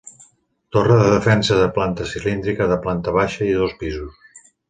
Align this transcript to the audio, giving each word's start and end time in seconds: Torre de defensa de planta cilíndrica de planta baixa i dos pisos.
Torre 0.75 0.95
de 1.01 1.09
defensa 1.15 1.57
de 1.59 1.67
planta 1.75 2.07
cilíndrica 2.13 2.69
de 2.73 2.79
planta 2.87 3.15
baixa 3.19 3.47
i 3.51 3.53
dos 3.61 3.79
pisos. 3.85 4.19